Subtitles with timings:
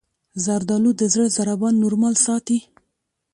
[0.43, 2.59] زردالو د زړه ضربان نورمال ساتي.